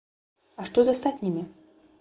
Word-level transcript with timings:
А 0.63 0.65
што 0.71 0.79
з 0.87 0.95
астатнімі? 0.97 1.47